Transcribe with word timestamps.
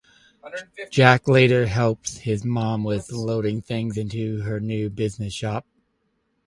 Jack 0.89 1.27
later 1.27 1.67
helps 1.67 2.17
his 2.17 2.43
mom 2.43 2.83
with 2.83 3.11
loading 3.11 3.61
things 3.61 3.97
into 3.99 4.41
her 4.41 4.59
new 4.59 4.89
business 4.89 5.31
shop. 5.31 5.63